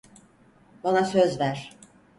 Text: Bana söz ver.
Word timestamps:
Bana 0.83 1.05
söz 1.05 1.39
ver. 1.39 1.73